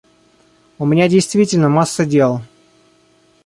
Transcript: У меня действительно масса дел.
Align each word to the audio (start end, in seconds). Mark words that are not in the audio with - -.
У 0.79 0.85
меня 0.87 1.07
действительно 1.07 1.69
масса 1.69 2.05
дел. 2.07 2.41